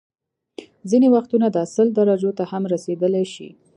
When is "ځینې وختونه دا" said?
0.89-1.63